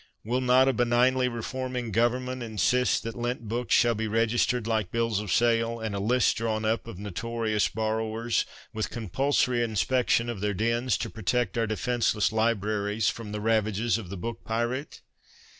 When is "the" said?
7.67-7.73, 7.97-7.97, 13.31-13.41, 14.09-14.17